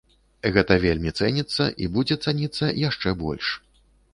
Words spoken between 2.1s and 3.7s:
цаніцца яшчэ больш.